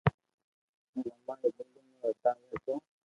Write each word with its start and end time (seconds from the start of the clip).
ھين 0.93 1.05
اماري 1.15 1.49
ٻولي 1.57 1.81
ني 1.87 1.95
وداوي 2.05 2.45
ھگو 2.59 2.73